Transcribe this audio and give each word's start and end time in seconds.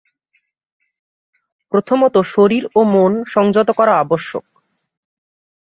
প্রথমত 1.71 2.15
শরীর 2.33 2.63
ও 2.75 2.79
মন 2.93 3.11
সংযত 3.25 3.69
করা 3.71 3.93
আবশ্যক। 3.99 4.45